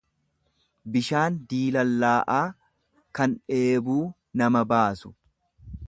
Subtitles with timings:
[0.95, 2.41] bishaan diilallaa'aa,
[3.19, 4.01] kan dheebuu
[4.43, 5.15] nama baasu.